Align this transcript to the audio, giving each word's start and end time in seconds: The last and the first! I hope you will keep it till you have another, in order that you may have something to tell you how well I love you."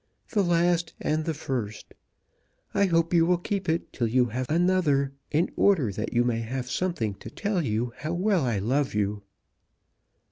The 0.31 0.41
last 0.41 0.95
and 0.99 1.25
the 1.25 1.33
first! 1.35 1.93
I 2.73 2.85
hope 2.85 3.13
you 3.13 3.23
will 3.23 3.37
keep 3.37 3.69
it 3.69 3.93
till 3.93 4.07
you 4.07 4.25
have 4.29 4.49
another, 4.49 5.11
in 5.29 5.51
order 5.55 5.91
that 5.91 6.11
you 6.11 6.23
may 6.23 6.39
have 6.39 6.71
something 6.71 7.13
to 7.19 7.29
tell 7.29 7.61
you 7.61 7.93
how 7.97 8.13
well 8.15 8.43
I 8.45 8.57
love 8.57 8.95
you." 8.95 9.21